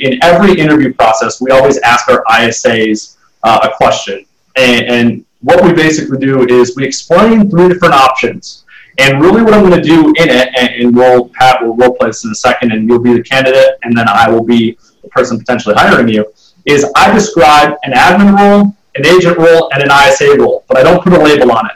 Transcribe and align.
in 0.00 0.18
every 0.22 0.58
interview 0.58 0.92
process, 0.94 1.40
we 1.40 1.50
always 1.50 1.78
ask 1.78 2.08
our 2.08 2.24
ISAs 2.30 3.16
uh, 3.42 3.60
a 3.62 3.76
question. 3.76 4.24
And, 4.56 4.86
and 4.86 5.24
what 5.40 5.64
we 5.64 5.72
basically 5.72 6.18
do 6.18 6.46
is 6.46 6.76
we 6.76 6.84
explain 6.84 7.50
three 7.50 7.68
different 7.68 7.94
options. 7.94 8.64
And 8.98 9.20
really, 9.22 9.42
what 9.42 9.54
I'm 9.54 9.66
going 9.66 9.80
to 9.80 9.86
do 9.86 10.08
in 10.18 10.28
it, 10.28 10.48
and, 10.56 10.68
and 10.74 10.94
we'll 10.94 11.28
Pat 11.30 11.64
will 11.64 11.74
role 11.76 11.94
play 11.94 12.08
this 12.08 12.24
in 12.24 12.30
a 12.30 12.34
second, 12.34 12.72
and 12.72 12.88
you'll 12.88 12.98
be 12.98 13.14
the 13.14 13.22
candidate, 13.22 13.78
and 13.82 13.96
then 13.96 14.06
I 14.08 14.28
will 14.28 14.42
be 14.42 14.76
the 15.02 15.08
person 15.08 15.38
potentially 15.38 15.74
hiring 15.74 16.08
you, 16.08 16.30
is 16.66 16.84
I 16.96 17.12
describe 17.14 17.78
an 17.84 17.92
admin 17.92 18.36
role, 18.36 18.76
an 18.96 19.06
agent 19.06 19.38
role, 19.38 19.70
and 19.72 19.82
an 19.82 19.90
ISA 19.90 20.36
role, 20.38 20.64
but 20.68 20.76
I 20.76 20.82
don't 20.82 21.02
put 21.02 21.12
a 21.12 21.18
label 21.18 21.52
on 21.52 21.66
it. 21.66 21.72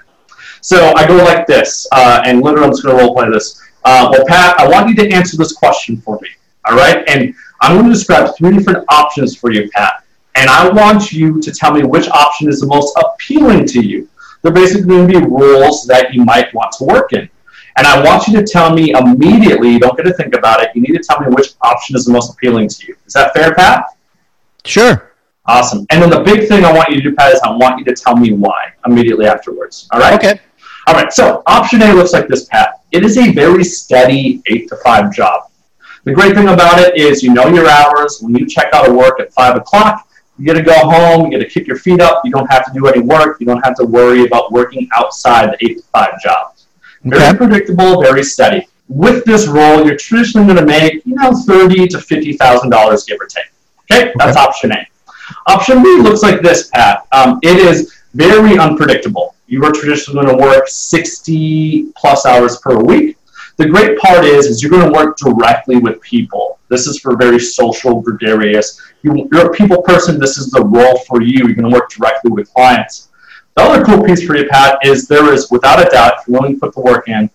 So 0.60 0.92
I 0.94 1.06
go 1.06 1.16
like 1.16 1.46
this, 1.46 1.86
uh, 1.92 2.22
and 2.26 2.42
literally 2.42 2.66
I'm 2.66 2.72
just 2.72 2.82
going 2.82 2.96
to 2.96 3.02
role 3.02 3.14
play 3.14 3.30
this. 3.30 3.62
Uh, 3.84 4.08
well, 4.10 4.24
Pat, 4.26 4.58
I 4.58 4.68
want 4.68 4.88
you 4.88 4.94
to 4.96 5.14
answer 5.14 5.36
this 5.36 5.52
question 5.52 5.96
for 5.98 6.18
me. 6.20 6.28
All 6.66 6.76
right, 6.76 7.08
and 7.08 7.34
I'm 7.60 7.76
going 7.76 7.86
to 7.86 7.92
describe 7.92 8.36
three 8.36 8.56
different 8.56 8.84
options 8.88 9.36
for 9.36 9.52
you, 9.52 9.70
Pat, 9.70 10.04
and 10.34 10.50
I 10.50 10.68
want 10.68 11.12
you 11.12 11.40
to 11.40 11.52
tell 11.52 11.72
me 11.72 11.82
which 11.82 12.08
option 12.08 12.48
is 12.48 12.60
the 12.60 12.66
most 12.66 12.96
appealing 12.98 13.66
to 13.66 13.80
you. 13.80 14.08
They're 14.42 14.52
basically 14.52 14.88
going 14.88 15.08
to 15.08 15.20
be 15.20 15.26
roles 15.26 15.86
that 15.86 16.12
you 16.12 16.24
might 16.24 16.52
want 16.52 16.72
to 16.78 16.84
work 16.84 17.12
in. 17.12 17.28
And 17.76 17.86
I 17.86 18.04
want 18.04 18.28
you 18.28 18.36
to 18.36 18.46
tell 18.46 18.72
me 18.72 18.92
immediately, 18.92 19.70
you 19.70 19.80
don't 19.80 19.96
get 19.96 20.04
to 20.04 20.12
think 20.12 20.34
about 20.34 20.62
it, 20.62 20.70
you 20.74 20.82
need 20.82 20.92
to 20.92 21.02
tell 21.02 21.20
me 21.20 21.26
which 21.28 21.54
option 21.62 21.96
is 21.96 22.04
the 22.04 22.12
most 22.12 22.32
appealing 22.32 22.68
to 22.68 22.86
you. 22.86 22.96
Is 23.06 23.14
that 23.14 23.32
fair, 23.34 23.54
Pat? 23.54 23.86
Sure. 24.64 25.12
Awesome. 25.46 25.86
And 25.90 26.02
then 26.02 26.10
the 26.10 26.20
big 26.20 26.48
thing 26.48 26.64
I 26.64 26.72
want 26.72 26.88
you 26.88 26.96
to 26.96 27.02
do, 27.02 27.14
Pat, 27.14 27.34
is 27.34 27.40
I 27.40 27.50
want 27.50 27.78
you 27.78 27.84
to 27.86 27.94
tell 27.94 28.16
me 28.16 28.32
why 28.32 28.72
immediately 28.86 29.26
afterwards. 29.26 29.88
All 29.92 30.00
right? 30.00 30.14
Okay. 30.14 30.40
All 30.86 30.94
right. 30.94 31.12
So 31.12 31.42
option 31.46 31.82
A 31.82 31.92
looks 31.92 32.12
like 32.12 32.28
this, 32.28 32.44
Pat. 32.46 32.80
It 32.92 33.04
is 33.04 33.18
a 33.18 33.32
very 33.32 33.64
steady 33.64 34.42
eight 34.46 34.68
to 34.68 34.76
five 34.76 35.12
job. 35.12 35.50
The 36.04 36.12
great 36.12 36.34
thing 36.34 36.48
about 36.48 36.78
it 36.80 36.96
is 36.96 37.22
you 37.22 37.32
know 37.32 37.46
your 37.48 37.68
hours. 37.68 38.18
When 38.20 38.34
you 38.34 38.46
check 38.46 38.72
out 38.74 38.88
of 38.88 38.94
work 38.94 39.20
at 39.20 39.32
five 39.32 39.56
o'clock, 39.56 40.08
you 40.38 40.44
get 40.44 40.54
to 40.54 40.62
go 40.62 40.74
home, 40.74 41.24
you 41.24 41.30
get 41.38 41.44
to 41.44 41.48
kick 41.48 41.66
your 41.66 41.76
feet 41.78 42.00
up. 42.00 42.20
You 42.24 42.30
don't 42.32 42.50
have 42.50 42.64
to 42.66 42.72
do 42.72 42.86
any 42.86 43.00
work. 43.00 43.38
You 43.40 43.46
don't 43.46 43.62
have 43.64 43.74
to 43.76 43.84
worry 43.84 44.24
about 44.24 44.52
working 44.52 44.88
outside 44.94 45.50
the 45.50 45.64
eight 45.64 45.78
to 45.78 45.82
five 45.92 46.20
job. 46.22 46.52
Very 47.04 47.22
Okay. 47.28 47.36
predictable, 47.36 48.02
very 48.02 48.22
steady. 48.22 48.66
With 48.88 49.24
this 49.24 49.46
role, 49.46 49.84
you're 49.86 49.96
traditionally 49.96 50.46
going 50.46 50.58
to 50.58 50.66
make 50.66 51.04
you 51.06 51.14
know 51.14 51.32
thirty 51.34 51.86
to 51.88 51.98
fifty 52.00 52.34
thousand 52.34 52.70
dollars, 52.70 53.04
give 53.04 53.18
or 53.20 53.26
take. 53.26 53.44
Okay, 53.90 54.12
that's 54.16 54.36
option 54.36 54.72
A. 54.72 54.86
Option 55.46 55.82
B 55.82 55.88
looks 56.00 56.22
like 56.22 56.42
this, 56.42 56.68
Pat. 56.68 57.06
Um, 57.12 57.38
it 57.42 57.56
is 57.56 57.94
very 58.14 58.58
unpredictable. 58.58 59.34
You 59.46 59.64
are 59.64 59.72
traditionally 59.72 60.26
going 60.26 60.38
to 60.38 60.42
work 60.44 60.68
sixty 60.68 61.92
plus 61.96 62.26
hours 62.26 62.58
per 62.58 62.76
week. 62.78 63.16
The 63.56 63.68
great 63.68 63.98
part 63.98 64.24
is, 64.24 64.46
is 64.46 64.62
you're 64.62 64.70
going 64.70 64.90
to 64.90 64.92
work 64.92 65.16
directly 65.16 65.76
with 65.76 66.00
people. 66.00 66.58
This 66.68 66.86
is 66.86 66.98
for 66.98 67.16
very 67.16 67.38
social, 67.38 68.00
gregarious. 68.00 68.80
You, 69.02 69.28
you're 69.32 69.50
a 69.50 69.52
people 69.52 69.82
person. 69.82 70.18
This 70.18 70.38
is 70.38 70.50
the 70.50 70.64
role 70.64 70.98
for 71.00 71.22
you. 71.22 71.46
You're 71.46 71.54
going 71.54 71.70
to 71.70 71.76
work 71.76 71.90
directly 71.90 72.32
with 72.32 72.52
clients. 72.52 73.10
The 73.56 73.62
other 73.62 73.84
cool 73.84 74.02
piece 74.02 74.26
for 74.26 74.36
you, 74.36 74.48
Pat, 74.48 74.78
is 74.84 75.06
there 75.06 75.32
is, 75.32 75.50
without 75.50 75.80
a 75.80 75.88
doubt, 75.88 76.14
if 76.18 76.26
you're 76.26 76.40
willing 76.40 76.54
to 76.54 76.60
put 76.60 76.74
the 76.74 76.80
work 76.80 77.08
in, 77.08 77.30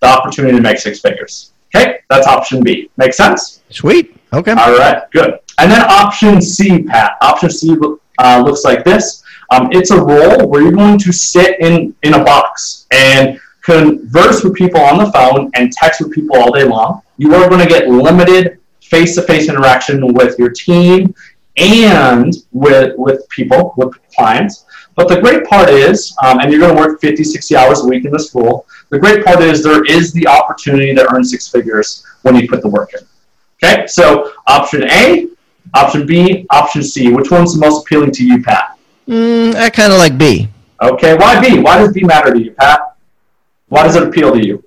the 0.00 0.06
opportunity 0.06 0.56
to 0.56 0.62
make 0.62 0.78
six 0.78 1.00
figures. 1.00 1.52
Okay, 1.74 2.00
that's 2.08 2.28
option 2.28 2.62
B. 2.62 2.90
Make 2.96 3.12
sense? 3.12 3.62
Sweet. 3.70 4.16
Okay. 4.32 4.52
All 4.52 4.78
right, 4.78 5.10
good. 5.10 5.40
And 5.58 5.70
then 5.72 5.80
option 5.82 6.40
C, 6.40 6.84
Pat. 6.84 7.16
Option 7.20 7.50
C 7.50 7.76
uh, 8.18 8.42
looks 8.44 8.64
like 8.64 8.84
this. 8.84 9.24
Um, 9.50 9.68
it's 9.72 9.90
a 9.90 10.00
role 10.00 10.46
where 10.48 10.62
you're 10.62 10.72
going 10.72 10.98
to 10.98 11.12
sit 11.12 11.58
in, 11.60 11.94
in 12.02 12.14
a 12.14 12.24
box 12.24 12.86
and 12.92 13.40
converse 13.64 14.44
with 14.44 14.54
people 14.54 14.80
on 14.80 14.98
the 14.98 15.10
phone 15.10 15.50
and 15.54 15.72
text 15.72 16.00
with 16.00 16.12
people 16.12 16.36
all 16.36 16.52
day 16.52 16.64
long. 16.64 17.00
You 17.16 17.34
are 17.34 17.48
going 17.48 17.62
to 17.62 17.68
get 17.68 17.88
limited 17.88 18.58
face-to-face 18.82 19.48
interaction 19.48 20.12
with 20.12 20.38
your 20.38 20.50
team 20.50 21.14
and 21.56 22.34
with, 22.52 22.92
with 22.98 23.26
people, 23.30 23.72
with 23.76 23.94
clients. 24.14 24.66
But 24.96 25.08
the 25.08 25.20
great 25.20 25.44
part 25.46 25.70
is, 25.70 26.14
um, 26.22 26.40
and 26.40 26.50
you're 26.52 26.60
going 26.60 26.76
to 26.76 26.80
work 26.80 27.00
50, 27.00 27.24
60 27.24 27.56
hours 27.56 27.80
a 27.80 27.86
week 27.86 28.04
in 28.04 28.12
this 28.12 28.34
role, 28.34 28.66
the 28.90 28.98
great 28.98 29.24
part 29.24 29.40
is 29.40 29.62
there 29.62 29.84
is 29.84 30.12
the 30.12 30.26
opportunity 30.28 30.94
to 30.94 31.14
earn 31.14 31.24
six 31.24 31.48
figures 31.48 32.04
when 32.22 32.36
you 32.36 32.46
put 32.46 32.60
the 32.60 32.68
work 32.68 32.92
in. 32.92 33.00
Okay, 33.62 33.86
so 33.86 34.32
option 34.46 34.84
A, 34.90 35.28
option 35.72 36.06
B, 36.06 36.46
option 36.50 36.82
C. 36.82 37.10
Which 37.10 37.30
one's 37.30 37.54
the 37.54 37.60
most 37.60 37.82
appealing 37.82 38.10
to 38.12 38.24
you, 38.24 38.42
Pat? 38.42 38.78
Mm, 39.08 39.54
I 39.54 39.70
kind 39.70 39.92
of 39.92 39.98
like 39.98 40.18
B. 40.18 40.48
Okay, 40.82 41.16
why 41.16 41.40
B? 41.40 41.60
Why 41.60 41.78
does 41.78 41.92
B 41.92 42.02
matter 42.02 42.32
to 42.32 42.38
you, 42.38 42.50
Pat? 42.52 42.93
Why 43.74 43.82
does 43.82 43.96
it 43.96 44.04
appeal 44.04 44.32
to 44.32 44.46
you? 44.46 44.62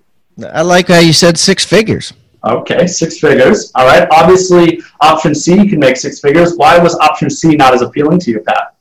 I 0.52 0.64
like 0.64 0.90
how 0.90 1.00
you 1.00 1.14
said 1.14 1.38
six 1.38 1.64
figures. 1.64 2.12
Okay, 2.44 2.86
six 2.88 3.20
figures. 3.20 3.72
All 3.74 3.86
right. 3.86 4.06
Obviously, 4.12 4.82
option 5.00 5.34
C 5.34 5.66
can 5.70 5.80
make 5.80 5.96
six 5.96 6.20
figures. 6.20 6.58
Why 6.58 6.78
was 6.78 6.94
option 6.96 7.30
C 7.30 7.56
not 7.56 7.74
as 7.74 7.82
appealing 7.82 8.20
to 8.20 8.32
you, 8.32 8.42
Pat? 8.42 8.76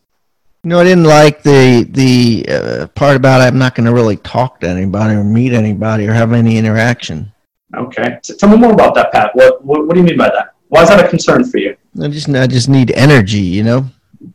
You 0.65 0.71
know, 0.71 0.81
I 0.81 0.85
didn't 0.85 1.05
like 1.05 1.45
the 1.45 1.87
the 1.91 2.45
uh, 2.49 2.87
part 2.89 3.15
about 3.15 3.41
I'm 3.41 3.57
not 3.57 3.77
going 3.77 3.87
to 3.87 3.95
really 3.95 4.17
talk 4.17 4.59
to 4.63 4.69
anybody 4.69 5.15
or 5.15 5.23
meet 5.23 5.53
anybody 5.53 6.09
or 6.09 6.13
have 6.13 6.33
any 6.33 6.59
interaction. 6.59 7.33
Okay. 7.77 8.19
So 8.25 8.35
tell 8.35 8.49
me 8.49 8.57
more 8.57 8.73
about 8.73 8.97
that, 8.97 9.13
Pat. 9.13 9.31
What, 9.35 9.65
what 9.65 9.87
What 9.87 9.95
do 9.95 10.01
you 10.01 10.07
mean 10.07 10.19
by 10.19 10.31
that? 10.31 10.55
Why 10.71 10.83
is 10.83 10.89
that 10.89 11.05
a 11.05 11.09
concern 11.09 11.45
for 11.45 11.59
you? 11.59 11.77
I 12.03 12.09
just 12.09 12.29
I 12.31 12.49
just 12.49 12.69
need 12.69 12.91
energy, 12.91 13.47
you 13.59 13.63
know. 13.63 13.87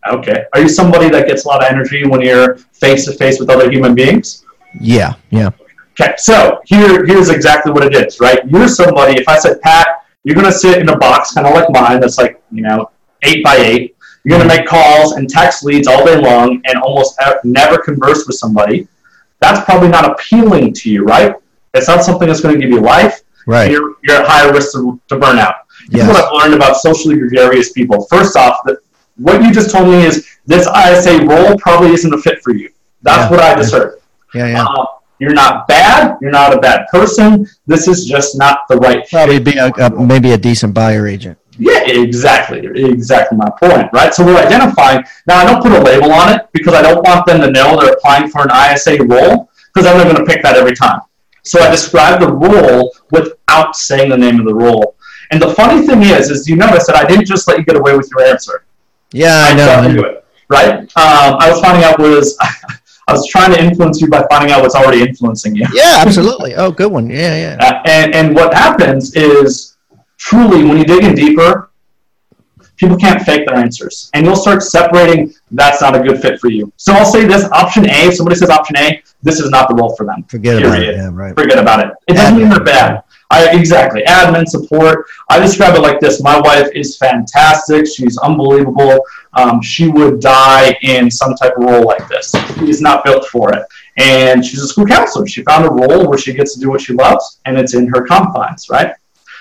Okay. 0.08 0.46
Are 0.54 0.62
you 0.62 0.70
somebody 0.70 1.10
that 1.10 1.28
gets 1.28 1.44
a 1.44 1.50
lot 1.50 1.62
of 1.62 1.70
energy 1.70 2.08
when 2.08 2.22
you're 2.22 2.56
face 2.84 3.04
to 3.08 3.12
face 3.12 3.42
with 3.42 3.50
other 3.50 3.70
human 3.70 3.94
beings? 3.94 4.46
Yeah, 4.80 5.16
yeah. 5.32 5.50
Okay, 6.00 6.14
so 6.18 6.62
here, 6.66 7.06
here's 7.06 7.30
exactly 7.30 7.72
what 7.72 7.84
it 7.84 7.94
is, 7.96 8.20
right? 8.20 8.40
You're 8.50 8.68
somebody, 8.68 9.20
if 9.20 9.28
I 9.28 9.38
said, 9.38 9.62
Pat, 9.62 10.06
you're 10.24 10.36
going 10.36 10.46
to 10.48 10.52
sit 10.52 10.80
in 10.80 10.90
a 10.90 10.98
box 10.98 11.34
kind 11.34 11.46
of 11.46 11.54
like 11.54 11.70
mine 11.70 12.00
that's 12.00 12.18
like, 12.18 12.42
you 12.52 12.62
know, 12.62 12.90
eight 13.24 13.44
by 13.44 13.56
eight. 13.58 13.96
You're 14.24 14.38
going 14.38 14.48
to 14.48 14.56
make 14.56 14.68
calls 14.68 15.14
and 15.14 15.30
text 15.30 15.64
leads 15.66 15.88
all 15.88 16.06
day 16.06 16.16
long 16.16 16.62
and 16.66 16.78
almost 16.82 17.20
never 17.44 17.78
converse 17.80 18.26
with 18.28 18.38
somebody. 18.38 18.88
That's 19.40 19.66
probably 19.66 19.90
not 19.90 20.06
appealing 20.10 20.74
to 20.76 20.90
you, 20.92 21.04
right? 21.04 21.34
It's 21.74 21.88
not 21.88 22.04
something 22.04 22.28
that's 22.28 22.42
going 22.42 22.56
to 22.56 22.62
give 22.62 22.70
you 22.70 22.80
life. 22.82 23.22
Right. 23.48 23.72
You're, 23.72 23.96
you're 24.04 24.18
at 24.18 24.28
higher 24.28 24.54
risk 24.54 24.74
to, 24.74 25.00
to 25.10 25.16
burnout. 25.18 25.56
Here's 25.90 26.06
Yes. 26.06 26.08
what 26.08 26.24
I've 26.24 26.32
learned 26.34 26.54
about 26.54 26.78
socially 26.78 27.18
gregarious 27.18 27.72
people. 27.74 28.06
First 28.06 28.38
off, 28.38 28.60
the, 28.66 28.78
what 29.18 29.42
you 29.42 29.52
just 29.52 29.72
told 29.72 29.88
me 29.88 30.06
is 30.06 30.28
this 30.46 30.68
ISA 30.68 31.26
role 31.26 31.58
probably 31.58 31.92
isn't 31.92 32.14
a 32.14 32.18
fit 32.20 32.42
for 32.44 32.54
you. 32.54 32.70
That's 33.02 33.24
Yeah. 33.24 33.32
what 33.32 33.40
I 33.40 33.56
just 33.56 33.74
heard. 33.74 34.00
Yeah, 34.36 34.48
yeah. 34.48 34.64
Uh, 34.66 34.86
you're 35.22 35.34
not 35.34 35.68
bad. 35.68 36.18
You're 36.20 36.32
not 36.32 36.52
a 36.52 36.60
bad 36.60 36.88
person. 36.88 37.48
This 37.68 37.88
is 37.88 38.06
just 38.06 38.40
not 38.40 38.68
the 38.68 38.78
right 38.78 39.08
Probably 39.08 39.38
be 39.38 39.56
a, 39.56 39.68
a, 39.68 40.04
maybe 40.04 40.32
a 40.32 40.38
decent 40.38 40.74
buyer 40.74 41.06
agent. 41.06 41.38
Yeah, 41.60 41.86
exactly. 41.86 42.66
Exactly 42.66 43.38
my 43.38 43.52
point, 43.60 43.88
right? 43.94 44.16
So 44.16 44.26
we're 44.26 44.44
identifying. 44.44 45.04
Now, 45.28 45.38
I 45.38 45.46
don't 45.46 45.62
put 45.62 45.74
a 45.74 45.80
label 45.80 46.12
on 46.12 46.34
it 46.34 46.48
because 46.54 46.74
I 46.74 46.82
don't 46.82 47.04
want 47.06 47.28
them 47.28 47.40
to 47.42 47.52
know 47.52 47.80
they're 47.80 47.94
applying 47.94 48.30
for 48.30 48.42
an 48.42 48.50
ISA 48.50 48.98
role 49.04 49.52
because 49.72 49.86
then 49.86 49.96
they're 49.98 50.12
going 50.12 50.26
to 50.26 50.26
pick 50.26 50.42
that 50.42 50.58
every 50.58 50.76
time. 50.76 51.02
So 51.44 51.62
I 51.62 51.70
describe 51.70 52.20
the 52.20 52.32
role 52.32 52.92
without 53.12 53.76
saying 53.76 54.10
the 54.10 54.18
name 54.18 54.40
of 54.40 54.48
the 54.48 54.56
role. 54.56 54.96
And 55.30 55.40
the 55.40 55.54
funny 55.54 55.86
thing 55.86 56.02
is, 56.02 56.32
is 56.32 56.50
you 56.50 56.56
notice 56.56 56.88
that 56.88 56.96
I 56.96 57.06
didn't 57.06 57.26
just 57.26 57.48
let 57.48 57.60
you 57.60 57.64
get 57.64 57.76
away 57.76 57.96
with 57.96 58.10
your 58.10 58.26
answer. 58.26 58.66
Yeah, 59.12 59.46
I 59.48 59.56
got 59.56 59.92
know. 59.92 60.04
it, 60.04 60.26
right? 60.50 60.80
Um, 60.80 61.38
I 61.40 61.52
was 61.52 61.62
finding 61.62 61.84
out 61.84 62.00
was 62.00 62.36
I 63.12 63.14
was 63.14 63.28
trying 63.28 63.54
to 63.54 63.62
influence 63.62 64.00
you 64.02 64.08
by 64.08 64.26
finding 64.30 64.52
out 64.52 64.62
what's 64.62 64.76
already 64.76 65.02
influencing 65.02 65.56
you. 65.56 65.66
Yeah, 65.74 66.02
absolutely. 66.06 66.56
Oh, 66.56 66.72
good 66.72 66.92
one. 66.92 67.10
Yeah, 67.10 67.36
yeah. 67.36 67.58
Uh, 67.60 67.82
and, 67.86 68.16
and 68.16 68.36
what 68.36 68.54
happens 68.54 69.16
is 69.16 69.78
truly 70.18 70.64
when 70.64 70.78
you 70.78 70.86
dig 70.86 71.04
in 71.04 71.14
deeper, 71.14 71.72
people 72.78 72.98
can't 72.98 73.22
fake 73.22 73.48
their 73.48 73.58
answers. 73.58 74.10
And 74.14 74.26
you'll 74.26 74.36
start 74.36 74.64
separating 74.64 75.34
that's 75.52 75.82
not 75.82 75.96
a 75.96 76.00
good 76.00 76.22
fit 76.22 76.40
for 76.40 76.50
you. 76.50 76.72
So 76.78 76.94
I'll 76.94 77.06
say 77.06 77.26
this 77.26 77.44
option 77.52 77.86
A, 77.86 78.08
if 78.08 78.16
somebody 78.16 78.38
says 78.38 78.50
option 78.50 78.78
A, 78.78 79.04
this 79.22 79.40
is 79.40 79.50
not 79.50 79.68
the 79.68 79.76
role 79.76 79.96
for 79.96 80.06
them. 80.06 80.24
Forget 80.24 80.64
about 80.64 80.82
it. 80.82 80.96
Yeah, 80.96 81.10
right. 81.12 81.36
Forget 81.36 81.60
about 81.60 81.86
it. 81.86 81.94
It 82.08 82.14
doesn't 82.14 82.38
mean 82.38 82.50
they're 82.50 82.64
bad. 82.64 83.04
I, 83.30 83.56
exactly. 83.58 84.04
Admin 84.04 84.48
support. 84.48 85.06
I 85.30 85.40
describe 85.40 85.76
it 85.76 85.82
like 85.82 86.00
this. 86.00 86.22
My 86.22 86.40
wife 86.42 86.68
is 86.74 86.98
fantastic. 86.98 87.88
She's 87.88 88.18
unbelievable. 88.18 89.00
Um, 89.34 89.62
she 89.62 89.88
would 89.88 90.20
die 90.20 90.78
in 90.82 91.10
some 91.10 91.36
type 91.36 91.54
of 91.58 91.64
role 91.64 91.86
like 91.86 92.08
this. 92.10 92.34
She's 92.60 92.82
not 92.82 93.06
built 93.06 93.26
for 93.28 93.54
it. 93.54 93.64
And 93.98 94.46
she's 94.46 94.62
a 94.62 94.68
school 94.68 94.86
counselor. 94.86 95.28
She 95.28 95.44
found 95.44 95.66
a 95.66 95.70
role 95.70 96.08
where 96.08 96.18
she 96.18 96.34
gets 96.34 96.54
to 96.56 96.60
do 96.60 96.70
what 96.70 96.82
she 96.82 96.94
loves, 96.94 97.40
and 97.46 97.58
it's 97.58 97.74
in 97.74 97.88
her 97.88 98.06
confines, 98.06 98.70
right? 98.70 98.94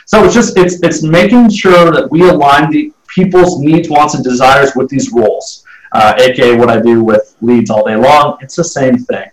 So 0.06 0.24
it's 0.24 0.34
just 0.34 0.56
it's 0.56 0.82
it's 0.82 1.02
making 1.02 1.50
sure 1.50 1.92
that 1.92 2.10
we 2.10 2.28
align 2.28 2.70
the 2.70 2.92
people's 3.06 3.60
needs, 3.60 3.88
wants, 3.88 4.14
and 4.14 4.24
desires 4.24 4.72
with 4.74 4.88
these 4.88 5.12
roles. 5.12 5.64
Uh, 5.92 6.14
aka 6.18 6.56
what 6.56 6.68
I 6.68 6.80
do 6.80 7.02
with 7.02 7.36
leads 7.40 7.70
all 7.70 7.86
day 7.86 7.96
long. 7.96 8.38
It's 8.40 8.56
the 8.56 8.64
same 8.64 8.98
thing. 8.98 9.28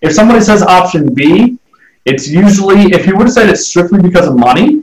If 0.00 0.12
somebody 0.12 0.40
says 0.40 0.62
option 0.62 1.12
B, 1.12 1.58
it's 2.04 2.28
usually 2.28 2.92
if 2.92 3.06
you 3.06 3.16
would 3.16 3.26
have 3.26 3.32
said 3.32 3.48
it's 3.48 3.66
strictly 3.66 4.00
because 4.00 4.26
of 4.26 4.36
money, 4.36 4.82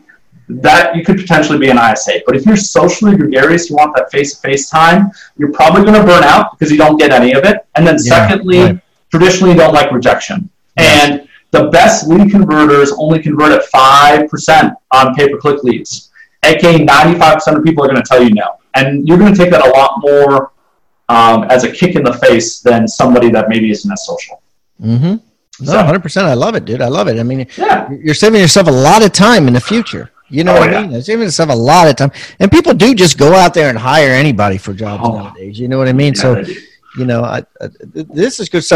that 0.49 0.95
you 0.95 1.03
could 1.05 1.17
potentially 1.17 1.59
be 1.59 1.69
an 1.69 1.77
ISA. 1.77 2.21
But 2.25 2.35
if 2.35 2.45
you're 2.45 2.57
socially 2.57 3.15
gregarious, 3.15 3.69
you 3.69 3.75
want 3.75 3.95
that 3.95 4.11
face-to-face 4.11 4.69
time, 4.69 5.11
you're 5.37 5.51
probably 5.51 5.83
going 5.83 5.93
to 5.93 6.03
burn 6.03 6.23
out 6.23 6.57
because 6.57 6.71
you 6.71 6.77
don't 6.77 6.97
get 6.97 7.11
any 7.11 7.33
of 7.33 7.43
it. 7.43 7.57
And 7.75 7.85
then 7.85 7.95
Yeah, 8.03 8.27
secondly, 8.27 8.59
right. 8.59 8.79
traditionally 9.11 9.53
you 9.53 9.59
don't 9.59 9.73
like 9.73 9.91
rejection. 9.91 10.49
Yes. 10.77 11.09
And 11.09 11.29
the 11.51 11.69
best 11.69 12.07
lead 12.07 12.31
converters 12.31 12.91
only 12.97 13.21
convert 13.21 13.51
at 13.51 13.63
five 13.65 14.27
percent 14.29 14.73
on 14.91 15.13
pay-per-click 15.15 15.63
leads. 15.63 16.09
aka 16.43 16.79
95% 16.85 17.57
of 17.57 17.63
people 17.63 17.83
are 17.83 17.87
going 17.87 18.01
to 18.01 18.07
tell 18.07 18.23
you 18.23 18.33
no. 18.33 18.55
And 18.75 19.07
you're 19.07 19.17
going 19.17 19.33
to 19.33 19.37
take 19.37 19.51
that 19.51 19.65
a 19.65 19.69
lot 19.71 19.95
more 19.99 20.51
um, 21.09 21.43
as 21.45 21.63
a 21.63 21.71
kick 21.71 21.95
in 21.95 22.03
the 22.03 22.13
face 22.13 22.59
than 22.59 22.87
somebody 22.87 23.29
that 23.31 23.49
maybe 23.49 23.69
isn't 23.71 23.91
as 23.91 24.05
social. 24.05 24.41
Mm-hmm. 24.81 25.15
No, 25.65 25.71
So- 25.73 25.83
hundred 25.83 26.01
percent. 26.01 26.27
I 26.27 26.33
love 26.35 26.55
it, 26.55 26.65
dude. 26.65 26.81
I 26.81 26.87
love 26.87 27.07
it. 27.07 27.19
I 27.19 27.23
mean, 27.23 27.45
Yeah. 27.57 27.89
you're 27.91 28.13
saving 28.15 28.41
yourself 28.41 28.67
a 28.67 28.71
lot 28.71 29.03
of 29.03 29.11
time 29.11 29.47
in 29.47 29.53
the 29.53 29.59
future. 29.61 30.11
You 30.29 30.43
know 30.43 30.55
Oh, 30.55 30.59
what 30.59 30.73
I 30.73 30.81
mean? 30.81 30.91
You're 30.91 31.01
saving 31.01 31.23
yourself 31.25 31.49
a 31.49 31.55
lot 31.55 31.87
of 31.87 31.95
time, 31.95 32.11
and 32.39 32.51
people 32.51 32.73
do 32.73 32.93
just 32.93 33.17
go 33.17 33.33
out 33.33 33.53
there 33.53 33.69
and 33.69 33.77
hire 33.77 34.11
anybody 34.11 34.57
for 34.57 34.73
jobs 34.73 35.01
Oh. 35.05 35.17
nowadays. 35.17 35.59
You 35.59 35.67
know 35.67 35.77
what 35.77 35.87
I 35.87 35.93
mean? 35.93 36.13
Yeah, 36.15 36.21
so 36.21 36.43
you 36.97 37.05
know, 37.05 37.23
I, 37.23 37.39
I, 37.61 37.69
this 37.93 38.39
is 38.39 38.49
good 38.49 38.63
stuff. 38.63 38.67